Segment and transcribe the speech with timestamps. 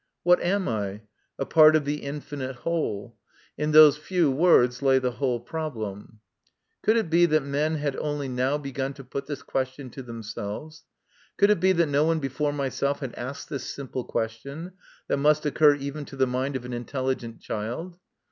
[0.23, 1.01] What am I?
[1.37, 3.17] a part of the infinite whole.
[3.55, 6.21] In those few words lay the whole problem.
[6.81, 10.85] Could it be that men had only now begun to 'put this question to themselves?
[11.37, 14.71] Could it be that no one before myself had asked this simple question,
[15.07, 17.99] that must occur even to the mind of an intelligent child